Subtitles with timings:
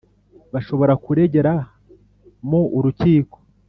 [0.53, 1.51] bashobora kuregera
[2.49, 3.37] mu urukiko